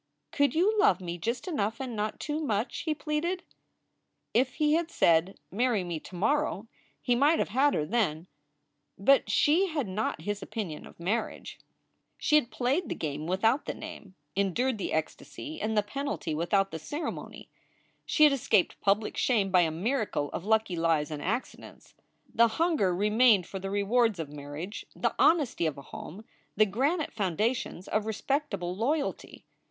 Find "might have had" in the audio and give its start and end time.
7.13-7.75